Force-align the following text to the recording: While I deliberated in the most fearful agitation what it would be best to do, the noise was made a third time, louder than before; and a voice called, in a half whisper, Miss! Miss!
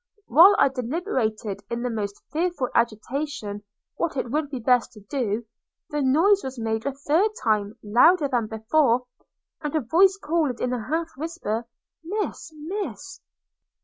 While 0.25 0.55
I 0.57 0.69
deliberated 0.69 1.61
in 1.69 1.83
the 1.83 1.91
most 1.91 2.23
fearful 2.31 2.69
agitation 2.73 3.61
what 3.97 4.17
it 4.17 4.31
would 4.31 4.49
be 4.49 4.57
best 4.57 4.93
to 4.93 5.01
do, 5.01 5.45
the 5.91 6.01
noise 6.01 6.43
was 6.43 6.57
made 6.57 6.87
a 6.87 6.91
third 6.91 7.29
time, 7.43 7.77
louder 7.83 8.27
than 8.27 8.47
before; 8.47 9.05
and 9.61 9.75
a 9.75 9.81
voice 9.81 10.17
called, 10.17 10.59
in 10.59 10.73
a 10.73 10.87
half 10.89 11.11
whisper, 11.17 11.67
Miss! 12.03 12.51
Miss! 12.55 13.21